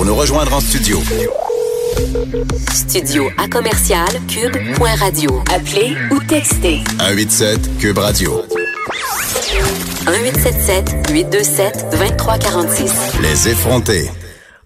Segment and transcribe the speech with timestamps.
[0.00, 0.98] pour nous rejoindre en studio.
[2.72, 5.42] Studio à commercial cube.radio.
[5.54, 8.42] Appelez ou textez 187 Cube Radio.
[10.06, 12.92] 1877 827 2346.
[13.20, 14.10] Les effrontés.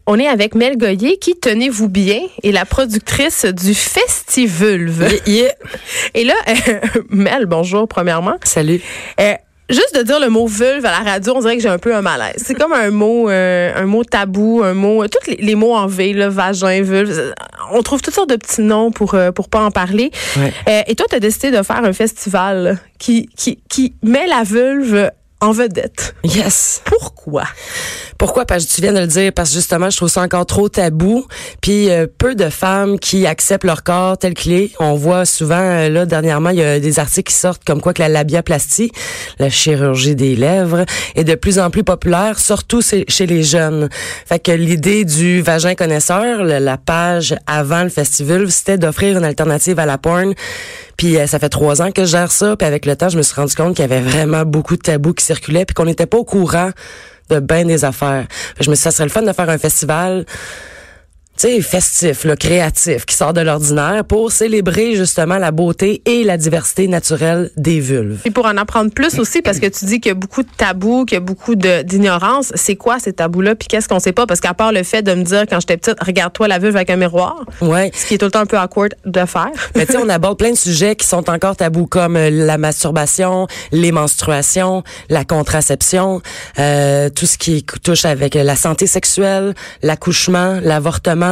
[0.06, 5.08] On est avec Mel Goyer qui, tenez-vous bien, est la productrice du Festivulve.
[5.26, 8.36] Et là, euh, Mel, bonjour premièrement.
[8.44, 8.80] Salut.
[9.18, 9.34] Euh,
[9.68, 11.94] juste de dire le mot vulve à la radio, on dirait que j'ai un peu
[11.94, 12.42] un malaise.
[12.44, 15.86] C'est comme un mot, euh, un mot tabou, un mot, tous les, les mots en
[15.86, 17.34] V, là, vagin, vulve.
[17.72, 20.10] On trouve toutes sortes de petits noms pour euh, pour pas en parler.
[20.36, 20.52] Ouais.
[20.68, 24.42] Euh, et toi, tu as décidé de faire un festival qui qui qui met la
[24.42, 25.10] vulve
[25.44, 26.14] en vedette.
[26.24, 26.80] Yes.
[26.84, 27.44] Pourquoi?
[28.18, 28.46] Pourquoi?
[28.46, 30.68] Parce que tu viens de le dire, parce que justement, je trouve ça encore trop
[30.68, 31.26] tabou.
[31.60, 34.70] Puis euh, peu de femmes qui acceptent leur corps tel qu'il est.
[34.80, 37.92] On voit souvent, euh, là, dernièrement, il y a des articles qui sortent comme quoi
[37.92, 38.90] que la labiaplastie,
[39.38, 43.88] la chirurgie des lèvres, est de plus en plus populaire, surtout chez les jeunes.
[44.26, 49.78] Fait que l'idée du vagin connaisseur, la page avant le festival, c'était d'offrir une alternative
[49.78, 50.34] à la porn.
[50.96, 52.56] Puis euh, ça fait trois ans que je gère ça.
[52.56, 54.82] Puis avec le temps, je me suis rendu compte qu'il y avait vraiment beaucoup de
[54.82, 56.70] tabous qui circulaient, puis qu'on n'était pas au courant
[57.30, 58.26] de bien des affaires.
[58.60, 60.24] Je me suis dit, ça serait le fun de faire un festival
[61.36, 66.36] sais, festif, là, créatif, qui sort de l'ordinaire pour célébrer justement la beauté et la
[66.36, 68.18] diversité naturelle des vulves.
[68.22, 70.48] Puis pour en apprendre plus aussi, parce que tu dis qu'il y a beaucoup de
[70.56, 72.52] tabous, qu'il y a beaucoup d'ignorance.
[72.54, 73.54] C'est quoi ces tabous-là?
[73.54, 74.26] Puis qu'est-ce qu'on sait pas?
[74.26, 76.90] Parce qu'à part le fait de me dire quand j'étais petite, regarde-toi la vulve avec
[76.90, 77.90] un miroir, Ouais.
[77.94, 79.50] ce qui est tout le temps un peu awkward de faire.
[79.74, 82.58] Mais tu sais, on aborde plein de sujets qui sont encore tabous, comme euh, la
[82.58, 86.20] masturbation, les menstruations, la contraception,
[86.58, 91.23] euh, tout ce qui touche avec euh, la santé sexuelle, l'accouchement, l'avortement.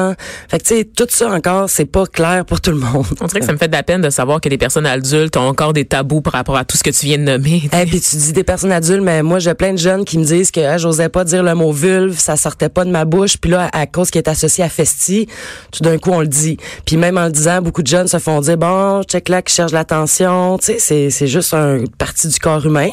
[0.49, 3.07] Fait que tu sais, tout ça encore, c'est pas clair pour tout le monde.
[3.21, 5.37] On dirait que ça me fait de la peine de savoir que les personnes adultes
[5.37, 7.69] ont encore des tabous par rapport à tout ce que tu viens de nommer.
[7.73, 10.25] Et puis tu dis des personnes adultes, mais moi j'ai plein de jeunes qui me
[10.25, 13.37] disent que ah, j'osais pas dire le mot vulve, ça sortait pas de ma bouche,
[13.39, 15.29] puis là à cause qu'il est associé à festi,
[15.71, 16.57] tout d'un coup on le dit.
[16.85, 19.55] Puis même en le disant, beaucoup de jeunes se font dire bon, check là qui
[19.55, 22.91] cherche l'attention, tu sais, c'est c'est juste une partie du corps humain,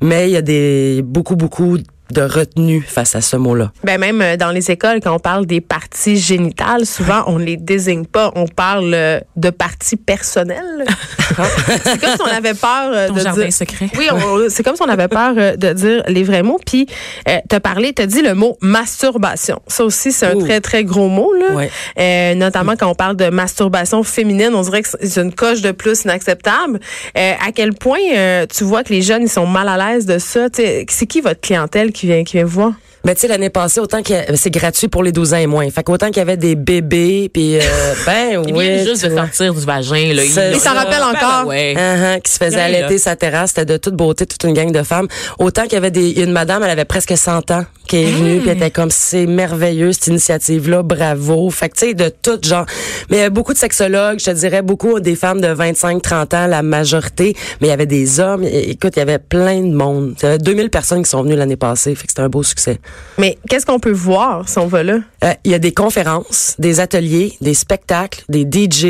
[0.00, 1.78] mais il y a des beaucoup beaucoup
[2.12, 3.72] de retenue face à ce mot-là?
[3.84, 7.56] Ben même euh, dans les écoles, quand on parle des parties génitales, souvent on les
[7.56, 8.32] désigne pas.
[8.34, 10.84] On parle euh, de parties personnelles.
[11.84, 13.52] c'est comme si on avait peur euh, Ton de jardin dire.
[13.52, 13.88] secret.
[13.96, 14.08] Oui,
[14.48, 16.60] c'est comme si on avait peur de dire les vrais mots.
[16.64, 16.86] Puis
[17.28, 19.60] euh, t'as parlé, t'as dit le mot masturbation.
[19.66, 20.44] Ça aussi, c'est un Ouh.
[20.44, 21.54] très très gros mot là.
[21.54, 21.70] Ouais.
[21.98, 25.72] Euh, notamment quand on parle de masturbation féminine, on dirait que c'est une coche de
[25.72, 26.80] plus inacceptable.
[27.16, 30.06] Euh, à quel point euh, tu vois que les jeunes ils sont mal à l'aise
[30.06, 30.50] de ça?
[30.50, 32.72] Tu sais, C'est qui votre clientèle qui vient qui vient vous voir
[33.04, 35.68] Mais tu sais, l'année passée, autant que c'est gratuit pour les 12 ans et moins.
[35.70, 37.60] Fait qu'autant qu'il y avait des bébés, puis euh,
[38.06, 38.68] ben Il oui.
[38.68, 40.12] vient juste de sortir du vagin.
[40.14, 40.22] Là.
[40.24, 40.72] Il s'en ça.
[40.72, 41.44] rappelle Ben, encore.
[41.44, 42.20] ben ouais.
[42.22, 42.98] Qui se faisait allaiter là.
[42.98, 43.50] sa terrasse.
[43.50, 45.08] C'était de toute beauté, toute une gang de femmes.
[45.38, 48.04] Autant qu'il y avait des, il une madame, elle avait presque 100 ans, qui est
[48.10, 51.48] venue, puis elle était comme, c'est merveilleux, cette initiative-là, bravo.
[51.50, 52.66] Fait que, tu sais, de tout genre.
[53.10, 56.02] Mais il y a beaucoup de sexologues, je te dirais, beaucoup des femmes de 25,
[56.02, 57.34] 30 ans, la majorité.
[57.60, 58.44] Mais il y avait des hommes.
[58.44, 60.14] Écoute, il y avait plein de monde.
[60.20, 61.94] Il y avait 2000 personnes qui sont venues l'année passée.
[61.94, 62.78] Fait que c'était un beau succès.
[63.18, 64.98] Mais qu'est-ce qu'on peut voir si on va là?
[65.24, 68.84] Euh, il y a des conférences, des ateliers, des spectacles, des DJ.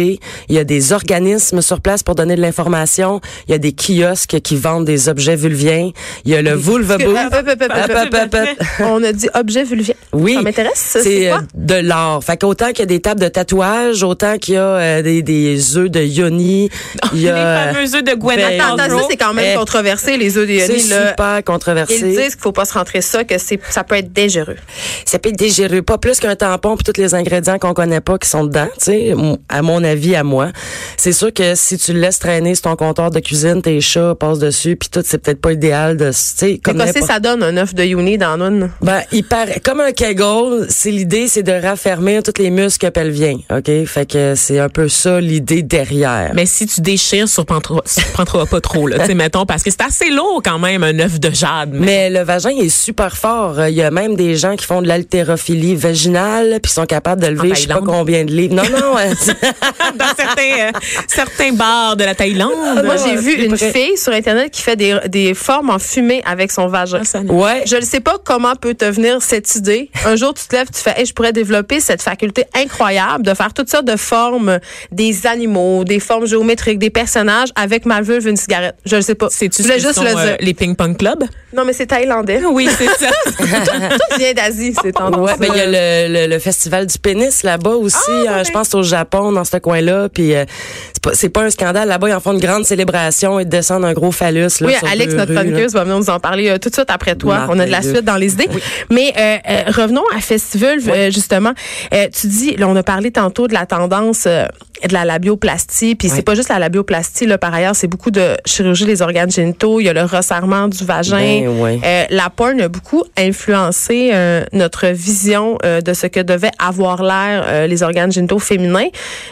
[0.49, 3.21] Il y a des organismes sur place pour donner de l'information.
[3.49, 5.91] Il y a des kiosques qui vendent des objets vulviens.
[6.25, 7.09] Il y a le Vulva Booth.
[7.09, 8.67] Hop, hop, hop, hop, Hop, hop, hop, hop.
[8.87, 9.95] On a dit objet vulvien.
[10.13, 10.35] Oui.
[10.35, 10.73] Ça m'intéresse.
[10.77, 12.23] C'est C'est euh, de l'art.
[12.23, 15.23] Fait qu'autant qu'il y a des tables de tatouage, autant qu'il y a euh, des,
[15.23, 16.71] des œufs de yoni.
[17.15, 19.57] Il y Les a, fameux œufs de Gwyneth Ben, Attends, ça, c'est quand même Eh,
[19.57, 20.89] controversé, les œufs de c'est Yoni.
[20.89, 21.09] Là.
[21.09, 22.01] super Ils controversé.
[22.11, 24.57] disent qu'il faut pas se rentrer ça, que c'est, ça peut être dangereux.
[25.05, 28.19] ça peut être dégéreux, pas plus qu'un tampon puis tous les ingrédients qu'on connaît pas
[28.19, 29.15] qui sont dedans, tu sais,
[29.49, 30.51] à mon avis à moi.
[30.97, 34.15] C'est sûr que si tu le laisses traîner sur ton comptoir de cuisine, tes chats
[34.15, 37.43] passent dessus puis tout, c'est peut-être pas idéal de, tu sais, comme quoi, ça donne
[37.43, 38.71] un œuf de Yoni dans une?
[38.81, 43.39] Ben, il paraît comme un Kegel, c'est l'idée c'est de raffermir tous les muscles pelviens,
[43.51, 43.71] OK?
[43.87, 46.31] Fait que c'est un peu ça l'idée derrière.
[46.35, 49.83] Mais si tu déchires, surprendras, surprendras pas trop, là, tu sais, mettons, parce que c'est
[49.83, 51.71] assez lourd quand même, un œuf de jade.
[51.73, 53.67] Mais Mais le vagin est super fort.
[53.67, 57.29] Il y a même des gens qui font de l'haltérophilie vaginale puis sont capables de
[57.29, 58.55] lever je sais pas combien de livres.
[58.55, 58.95] Non non,
[59.99, 60.71] dans certains, euh,
[61.07, 62.85] certains bars de la Thaïlande.
[62.85, 66.51] Moi, j'ai vu une fille sur Internet qui fait des, des formes en fumée avec
[66.51, 67.03] son vagin.
[67.29, 67.63] ouais.
[67.67, 69.91] Je ne sais pas comment peut te venir cette idée.
[70.05, 73.35] Un jour, tu te lèves, tu fais, hey, je pourrais développer cette faculté incroyable de
[73.35, 74.59] faire toutes sortes de formes,
[74.93, 78.77] des animaux, des formes géométriques, des personnages avec ma vulve une cigarette.
[78.85, 79.29] Je ne sais pas.
[79.31, 81.25] C'est-tu juste sont, le euh, les ping-pong clubs?
[81.55, 82.43] Non, mais c'est thaïlandais.
[82.51, 83.11] Oui, c'est ça.
[84.13, 85.21] Tu viens d'Asie, c'est tendance.
[85.31, 87.97] Ouais, ben il y a le, le, le festival du pénis là-bas aussi.
[88.29, 90.09] Ah, euh, je pense au Japon dans ce coin-là.
[90.09, 90.45] Puis euh,
[90.93, 92.09] c'est pas c'est pas un scandale là-bas.
[92.09, 94.41] Ils en font une grande célébration et descendent un gros phallus.
[94.61, 97.15] Là, Oui, Alex, notre chroniqueuse, va venir nous en parler euh, tout de suite après
[97.17, 97.47] toi.
[97.49, 98.49] On a de la suite dans les idées.
[98.91, 101.53] Mais euh, euh, revenons à Festival, euh, justement.
[101.95, 104.45] Euh, tu dis, là, on a parlé tantôt de la tendance euh,
[104.89, 108.37] de la labioplastie, puis c'est pas juste la labioplastie, là, par ailleurs, c'est beaucoup de
[108.47, 111.19] chirurgie des organes génitaux, il y a le resserrement du vagin.
[111.19, 111.81] Ben, ouais.
[111.85, 117.03] Euh, la porn a beaucoup influencé euh, notre vision euh, de ce que devaient avoir
[117.03, 118.89] l'air euh, les organes génitaux féminins.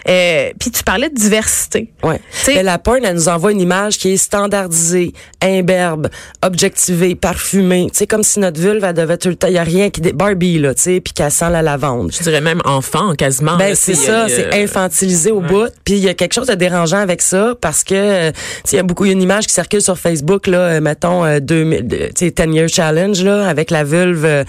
[0.08, 1.90] Euh, puis tu parlais de diversité.
[2.02, 2.20] Ouais.
[2.48, 5.12] Mais la porn, elle nous envoie une image qui est standardisée,
[5.42, 6.08] imberbe,
[6.42, 7.88] objectivée, parfumée.
[7.92, 10.00] Sais, comme si notre vulve, elle devait tout le temps, il y a rien qui,
[10.00, 12.12] dé- Barbie, là, tu sais, puis qu'elle sent la lavande.
[12.16, 13.56] Je dirais même enfant, quasiment.
[13.56, 15.68] Ben c'est ça, c'est infantilisé au bout.
[15.84, 18.76] Puis il y a quelque chose de dérangeant avec ça parce que euh, tu sais,
[18.76, 21.24] il y a beaucoup y a une image qui circule sur Facebook là, euh, mettons
[21.24, 24.44] euh, 2000, euh, tu sais 10 year challenge là avec la vulve euh,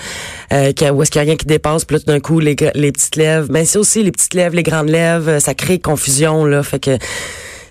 [0.54, 2.40] euh, qui où est-ce qu'il y a rien qui dépasse, puis là tout d'un coup
[2.40, 3.48] les les petites lèvres.
[3.50, 6.80] Ben c'est aussi les petites lèvres, les grandes lèvres, euh, ça crée confusion là, fait
[6.80, 6.98] que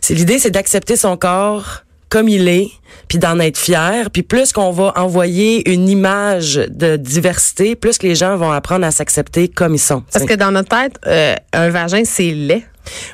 [0.09, 2.71] c'est l'idée c'est d'accepter son corps comme il est,
[3.09, 8.07] puis d'en être fier, puis plus qu'on va envoyer une image de diversité, plus que
[8.07, 10.03] les gens vont apprendre à s'accepter comme ils sont.
[10.11, 12.65] Parce que dans notre tête, euh, un vagin, c'est laid.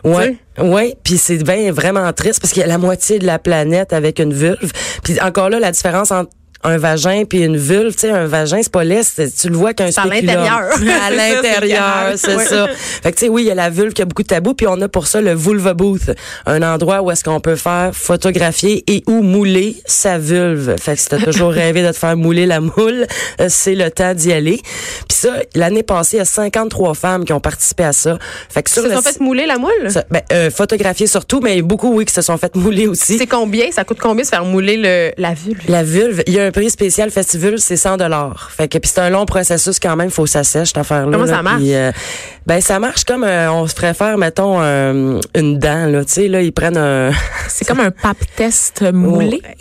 [0.04, 3.40] Ouais, ouais, puis c'est ben vraiment triste parce qu'il y a la moitié de la
[3.40, 4.70] planète avec une vulve.
[5.02, 6.30] Puis encore là, la différence entre
[6.64, 9.56] un vagin puis une vulve, tu sais, un vagin c'est pas laid, c'est- tu le
[9.56, 10.70] vois qu'un C'est à l'intérieur.
[11.02, 12.66] à l'intérieur, c'est ça.
[13.02, 14.54] Fait que tu sais, oui, il y a la vulve qui a beaucoup de tabous,
[14.54, 16.10] puis on a pour ça le vulva booth,
[16.46, 20.74] un endroit où est-ce qu'on peut faire photographier et ou mouler sa vulve.
[20.80, 23.06] Fait que si t'as toujours rêvé de te faire mouler la moule,
[23.40, 24.60] euh, c'est le temps d'y aller.
[25.08, 28.18] Puis ça, l'année passée, il y a 53 femmes qui ont participé à ça.
[28.48, 29.90] Fait que Ils sur se sont fait mouler la moule?
[29.90, 33.18] ça, ben, euh, photographier surtout, mais beaucoup, oui, qui se sont fait mouler aussi.
[33.18, 33.70] C'est combien?
[33.70, 35.60] Ça coûte combien de se faire mouler le, la vulve?
[35.68, 38.50] La vulve, il y a un prix spécial festival, c'est 100 dollars.
[38.56, 41.06] Fait que puis c'est un long processus quand même, faut que ça sèche cette affaire
[41.06, 41.12] là.
[41.18, 41.62] Comment ça marche?
[42.46, 46.12] ben ça marche comme euh, on se ferait faire mettons euh, une dent là, tu
[46.12, 47.10] sais là ils prennent un
[47.48, 49.40] C'est comme un pap test moulé.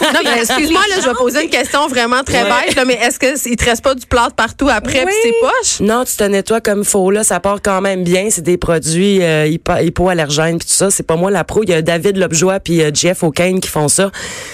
[0.00, 2.48] Non, mais excuse-moi, là, je vais poser une question vraiment très Ouais.
[2.66, 5.06] bête, là, mais est-ce qu'il te reste pas du plâtre partout après Oui.
[5.06, 5.80] puis c'est poche?
[5.86, 8.56] Non, tu te nettoies comme il faut là, ça part quand même bien, c'est des
[8.56, 11.82] produits euh, hypo- hypoallergènes puis tout ça, c'est pas moi la pro, il y a
[11.82, 14.10] David Lobjoie puis euh, Jeff O'Kane qui font ça.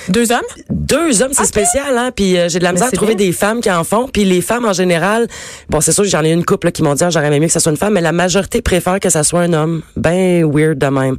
[0.08, 0.40] Deux hommes?
[0.70, 2.10] deux hommes, c'est spécial, hein.
[2.14, 3.26] Puis euh, j'ai de la misère à trouver bien.
[3.26, 4.08] des femmes qui en font.
[4.12, 5.26] Puis les femmes en général,
[5.68, 7.46] bon, c'est sûr j'en ai une couple là, qui m'ont dit ah, j'aurais aimé mieux
[7.46, 9.82] que ça soit une femme, mais la majorité préfère que ça soit un homme.
[9.96, 11.16] Ben weird de même.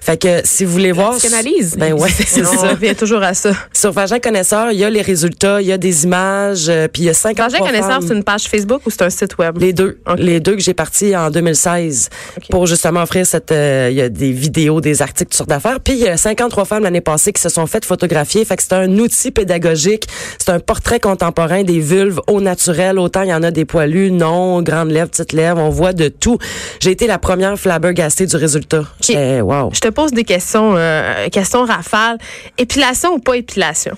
[0.00, 1.76] Fait que si vous voulez voir, psychanalyse.
[1.76, 2.68] ben ouais, c'est On ça.
[2.70, 3.52] revient toujours à ça.
[3.72, 7.02] Sur Vagin Connaisseur, il y a les résultats, il y a des images, euh, puis
[7.02, 9.58] il y a 50 Vagin connaisseur, c'est une page Facebook ou c'est un site web?
[9.58, 10.18] les deux, Ok.
[10.18, 12.44] les deux que j'ai partis en 2016 Ok.
[12.50, 13.52] pour justement offrir cette.
[13.52, 15.80] euh, Il y a des vidéos, des articles, toutes sortes d'affaires.
[15.80, 18.44] Puis il y a 53 femmes l'année passée qui se sont faites photographier.
[18.44, 20.06] Fait que c'est un outil pédagogique.
[20.38, 22.98] C'est un portrait contemporain des vulves au naturel.
[22.98, 25.60] Autant il y en a des poilus, non, grandes lèvres, petites lèvres.
[25.60, 26.38] On voit de tout.
[26.80, 28.84] J'ai été la première flabbergastée du résultat.
[29.10, 29.70] Wow.
[29.72, 32.18] Je te pose des questions, euh, questions rafales.
[32.58, 33.96] Épilation ou pas épilation?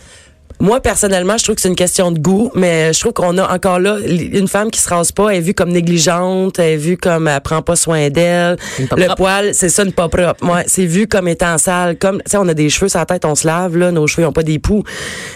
[0.64, 3.54] Moi, personnellement, je trouve que c'est une question de goût, mais je trouve qu'on a
[3.54, 6.76] encore là une femme qui se rase pas, elle est vue comme négligente, elle est
[6.78, 8.56] vue comme elle prend pas soin d'elle.
[8.78, 10.42] Le poil, c'est ça, une pas propre.
[10.42, 11.98] Ouais, c'est vu comme étant sale.
[11.98, 14.06] Comme, tu sais, on a des cheveux sur la tête, on se lave, là, nos
[14.06, 14.84] cheveux ont pas des poux.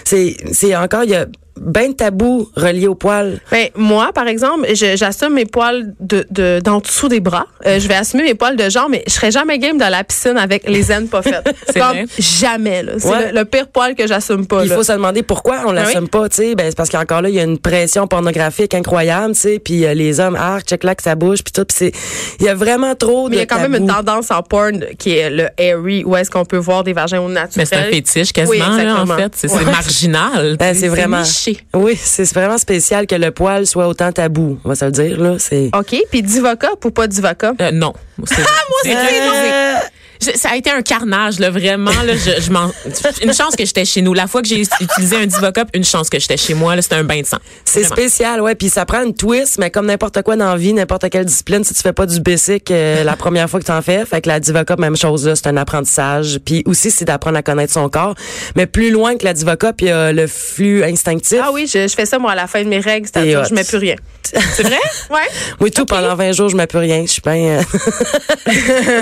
[0.03, 1.27] C'est, c'est encore, il y a
[1.61, 3.41] ben de tabous reliés au poil.
[3.51, 7.47] Ben, moi, par exemple, je- j'assume mes poils de, de, d'en dessous des bras.
[7.67, 10.05] Euh, je vais assumer mes poils de genre, mais je serais jamais game dans la
[10.05, 11.49] piscine avec les aines pas faites.
[11.67, 12.07] C'est Comme vrai.
[12.19, 12.93] jamais, là.
[12.99, 13.33] C'est Ouais.
[13.33, 16.09] le, le pire poil que j'assume pas, Il faut se demander pourquoi on l'assume oui.
[16.09, 16.55] pas, tu sais.
[16.55, 19.59] Ben, c'est parce qu'encore là, il y a une pression pornographique incroyable, tu sais.
[19.59, 21.65] Puis euh, les hommes, ah, check là que ça bouge, puis tout.
[21.65, 21.93] Puis c'est,
[22.41, 24.43] il y a vraiment trop Mais il y de a quand même une tendance en
[24.43, 27.53] porn qui est le airy, où est-ce qu'on peut voir des vagins au naturel.
[27.57, 29.33] Mais c'est un fétiche quasiment, Oui, là, en fait.
[29.35, 29.65] C'est c'est Ouais.
[29.65, 30.57] marginal.
[30.59, 31.21] Ben, c'est vraiment.
[31.21, 31.48] niché.
[31.75, 34.59] Oui, c'est vraiment spécial que le poil soit autant tabou.
[34.65, 35.37] On va se le dire, là.
[35.39, 35.71] C'est.
[35.75, 35.97] OK.
[36.11, 37.61] Puis Divocop ou pas Divocop?
[37.61, 37.93] Euh, non.
[37.97, 39.91] Ah, moi, c'est très
[40.21, 41.91] ça a été un carnage, là, vraiment.
[41.91, 44.15] Là, je, je une chance que j'étais chez nous.
[44.15, 46.77] La fois que j'ai utilisé un Divocop, une chance que j'étais chez moi.
[46.77, 47.39] là, C'était un bain de sang.
[47.65, 48.55] C'est spécial, ouais.
[48.55, 51.65] Puis ça prend une twist, mais comme n'importe quoi dans la vie, n'importe quelle discipline,
[51.65, 54.21] si tu fais pas du basic euh, la première fois que tu en fais, fait
[54.21, 56.39] que la Divocop, même chose là, c'est un apprentissage.
[56.45, 58.15] Puis aussi, c'est d'apprendre à connaître son corps.
[58.57, 61.39] Mais plus loin que la Divocop, il y a le flux instinctif.
[61.43, 63.09] Ah oui, je, je fais ça, moi, à la fin de mes règles.
[63.13, 63.45] C'est-à-dire, hot.
[63.49, 63.95] je mets plus rien.
[64.23, 64.79] C'est vrai?
[65.11, 65.21] Ouais.
[65.61, 67.03] Oui, tout pendant 20 jours, je mets plus rien.
[67.07, 67.61] Je suis bien.
[67.61, 67.63] euh,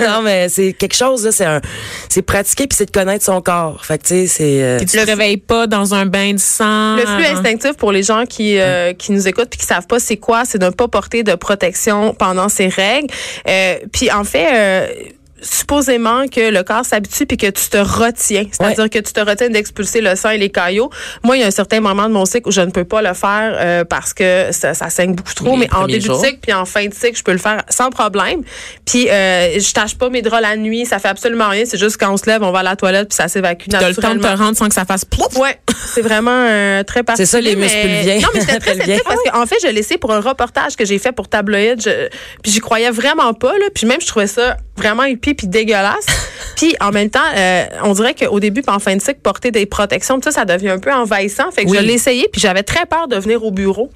[0.07, 1.33] non, mais c'est quelque chose là.
[1.33, 1.61] C'est un,
[2.09, 3.85] c'est pratiquer puis c'est de connaître son corps.
[3.85, 4.63] Fait que tu sais, c'est.
[4.63, 6.97] euh, Puis tu te réveilles pas dans un bain de sang.
[6.97, 9.99] Le flux instinctif pour les gens qui euh, qui nous écoutent puis qui savent pas
[9.99, 13.09] c'est quoi, c'est de ne pas porter de protection pendant ces règles.
[13.49, 15.15] Euh, puis en fait.
[15.43, 18.45] Supposément que le corps s'habitue puis que tu te retiens.
[18.51, 20.91] C'est-à-dire que tu te retiens d'expulser le sang et les caillots.
[21.25, 23.03] Moi, il y a un certain moment de mon cycle où je ne peux pas
[23.03, 25.53] le faire euh, parce que ça, ça saigne beaucoup trop.
[25.53, 26.21] Les mais en début jours.
[26.21, 28.43] de cycle puis en fin de cycle, je peux le faire sans problème.
[28.87, 30.87] Puis euh, je tâche pas mes draps la nuit.
[30.87, 31.65] Ça fait absolument rien.
[31.67, 33.89] C'est juste quand on se lève, on va à la toilette puis ça s'évacue T'as
[33.89, 34.37] le temps de naturellement.
[34.37, 35.37] te rendre sans que ça fasse plouf.
[35.37, 35.59] Ouais,
[35.95, 37.27] c'est vraiment euh, très particulier.
[37.27, 37.77] C'est ça, les muscles.
[38.23, 40.85] Non, mais j'étais très sceptique parce qu'en fait, je l'ai laissé pour un reportage que
[40.85, 41.81] j'ai fait pour Tabloïd.
[41.83, 42.09] Je-
[42.43, 43.53] puis j'y croyais vraiment pas.
[43.53, 46.07] Là, puis même, je trouvais ça vraiment hippie puis dégueulasse.
[46.57, 49.67] puis en même temps, euh, on dirait qu'au début, en fin de cycle, porter des
[49.67, 51.51] protections, tout ça, ça devient un peu envahissant.
[51.51, 51.79] Fait que Oui.
[51.79, 53.91] je l'ai essayé puis j'avais très peur de venir au bureau.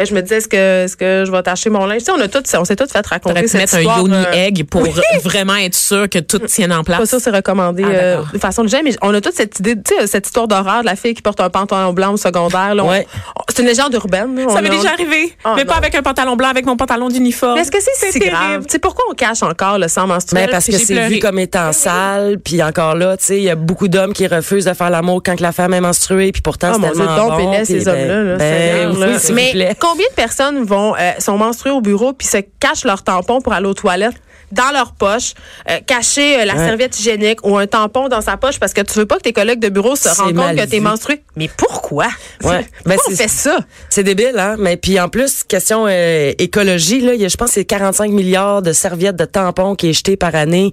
[0.00, 1.98] Euh, Je me disais, est-ce que, est-ce que je vais tâcher mon linge?
[2.00, 4.32] Tu sais, on a tout, on s'est tout fait raconter cette mettre un yoni euh,
[4.32, 4.82] egg pour
[5.22, 7.08] vraiment être sûr que tout tienne en pas place.
[7.10, 9.94] sûr, c'est recommandé Ah, euh, de façon légère, mais on a toute cette idée, tu
[9.98, 12.74] sais, cette histoire d'horreur de la fille qui porte un pantalon blanc au secondaire.
[12.74, 12.84] là.
[12.84, 13.06] Ouais.
[13.48, 14.34] c'est une légende urbaine.
[14.36, 14.48] là.
[14.52, 15.34] Ça m'est déjà arrivé.
[15.44, 15.66] Mais non.
[15.66, 17.54] pas avec un pantalon blanc, avec mon pantalon d'uniforme.
[17.54, 18.36] Mais est-ce que c'est si terrible.
[18.36, 18.62] grave?
[18.66, 20.46] Tu sais, pourquoi on cache encore le sang menstruel?
[20.46, 23.50] Mais parce que c'est vu comme étant sale, puis encore là, tu sais, il y
[23.50, 26.42] a beaucoup d'hommes qui refusent de faire l'amour quand que la femme est menstruée, puis
[26.42, 27.50] pourtant Oh c'est tellement bon.
[27.50, 29.52] ben- ben, Mais.
[29.82, 33.52] Combien de personnes vont euh, sont menstruées au bureau puis se cachent leur tampon pour
[33.52, 34.14] aller aux toilettes?
[34.52, 35.32] Dans leur poche,
[35.70, 36.66] euh, cacher euh, la Ouais.
[36.66, 39.32] serviette hygiénique ou un tampon dans sa poche parce que tu veux pas que tes
[39.32, 41.22] collègues de bureau se rendent compte que tu es menstrué.
[41.36, 42.06] Mais pourquoi?
[42.44, 42.66] Ouais.
[42.84, 43.58] Ben, Pourquoi on c'est- fait ça?
[43.88, 44.56] C'est débile, hein?
[44.58, 47.64] Mais puis en plus, question euh, écologie, là, il y a, je pense que c'est
[47.64, 50.70] 45 milliards de serviettes de tampons qui est jeté par année.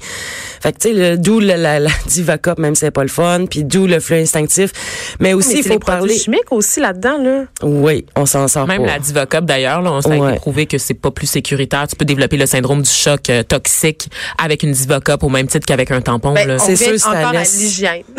[0.61, 3.45] Fait que tu sais, d'où le- la, la Divacop, même si c'est pas le fun,
[3.49, 4.71] puis d'où le flux instinctif.
[5.19, 6.17] Mais aussi, il faut les parler.
[6.17, 7.43] chimiques aussi là-dedans, là.
[7.63, 8.87] Oui, on s'en sort Même pas.
[8.93, 10.35] la Divocop, d'ailleurs, là, on a Ouais.
[10.35, 11.87] prouvé que c'est pas plus sécuritaire.
[11.87, 15.65] Tu peux développer le syndrome du choc euh, toxique avec une Divocop au même titre
[15.65, 16.33] qu'avec un tampon.
[16.33, 18.03] Ben, C'est sûr, ça encore à l'hygiène.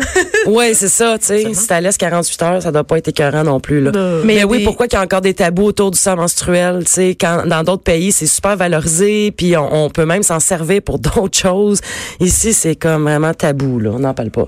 [0.47, 1.53] Oui, c'est ça, tu sais.
[1.53, 3.91] Si t'as laisse 48 heures, ça doit pas être écœurant non plus, là.
[4.23, 6.91] Mais oui, des- pourquoi qu'il y a encore des tabous autour du sang menstruel, tu
[6.91, 10.81] sais, quand dans d'autres pays, c'est super valorisé, puis on, on peut même s'en servir
[10.81, 11.79] pour d'autres choses.
[12.19, 13.91] Ici, c'est comme vraiment tabou, là.
[13.93, 14.47] On n'en parle pas.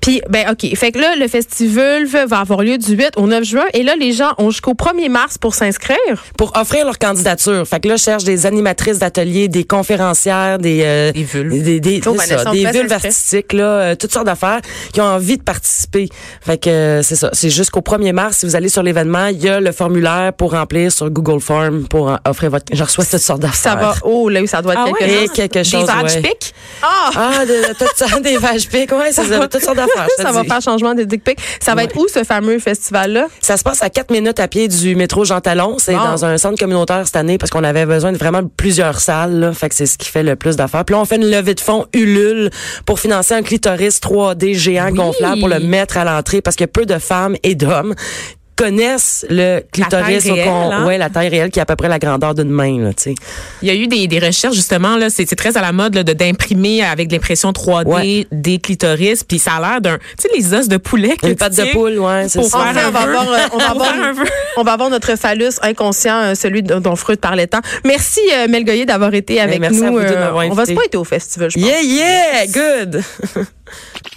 [0.00, 0.74] Puis, ben, OK.
[0.76, 3.64] Fait que là, le festival va avoir lieu du 8 au 9 juin.
[3.74, 5.98] Et là, les gens ont jusqu'au 1er mars pour s'inscrire.
[6.38, 7.66] Pour offrir leur candidature.
[7.68, 10.82] Fait que là, je cherche des animatrices d'ateliers, des conférencières, des...
[10.84, 11.62] euh, Des vulves.
[11.62, 14.60] Des, des, ça, des vulves artistiques, là, euh, toutes sortes d'affaires
[14.92, 16.08] qui ont envie de participer.
[16.40, 17.30] Fait que euh, c'est ça.
[17.32, 18.38] C'est jusqu'au 1er mars.
[18.38, 21.86] Si vous allez sur l'événement, il y a le formulaire pour remplir sur Google Form
[21.88, 22.64] pour euh, offrir votre...
[22.72, 23.72] Je reçois cette sorte d'affaires.
[23.72, 23.94] Ça va.
[24.04, 25.24] Oh, là, ça doit être Ah quelque ouais, chose?
[25.24, 26.22] Et quelque chose, Des ouais.
[26.22, 26.54] pics?
[26.82, 27.10] Ah!
[27.16, 30.06] Ah, de, toutes sortes- des vaches piques, ouais, c'est ça, toutes sortes d'affaires.
[30.10, 30.48] je te ça va dis.
[30.48, 31.38] faire changement des dick pics.
[31.60, 33.26] Ça va être où, ce fameux festival-là?
[33.40, 35.76] Ça se passe à 4 minutes à pied du métro Jean Talon.
[35.78, 36.02] C'est Bon.
[36.04, 39.38] dans un centre communautaire cette année parce qu'on avait besoin de vraiment plusieurs salles.
[39.38, 39.52] Là.
[39.52, 40.84] Fait que c'est ce qui fait le plus d'affaires.
[40.84, 42.50] Puis là, on fait une levée de fonds Ulule
[42.86, 44.94] pour financer un clitoris 3D géant Oui.
[44.98, 47.94] gonflable pour le mettre à l'entrée parce que peu de femmes et d'hommes
[48.56, 50.86] connaissent le clitoris taille au réelle, hein?
[50.86, 53.02] ouais la taille réelle qui est à peu près la grandeur d'une main là tu
[53.04, 53.14] sais
[53.62, 55.94] Il y a eu des, des recherches justement là, c'est c'est très à la mode
[55.94, 58.26] là, de d'imprimer avec l'impression 3D Ouais.
[58.32, 61.36] des clitoris, puis ça a l'air d'un, tu sais les os de poulet que une
[61.36, 63.94] patte de poule ouais c'est pour ça Enfin, on va avoir, euh, on va avoir,
[64.56, 67.60] on va avoir notre phallus inconscient, euh, celui dont dont Freud parlait tant.
[67.84, 69.86] Merci, euh, Mel Goyer, d'avoir été avec merci nous.
[69.86, 71.68] à vous Euh, on va pas être au festival, je pense.
[71.68, 73.02] yeah yeah good